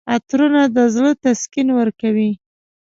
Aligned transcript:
عطرونه 0.13 0.61
د 0.75 0.77
زړه 0.93 1.11
تسکین 1.23 1.67
ورکوي. 1.79 2.31